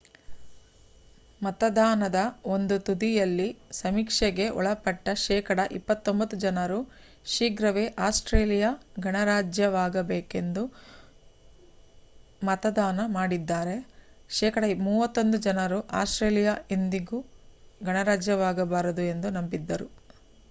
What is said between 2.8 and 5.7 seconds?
ತುದಿ ಯಲ್ಲಿ ಸಮೀಕ್ಷೆಗೆ ಒಳಪಟ್ಟ ಶೇಕಡ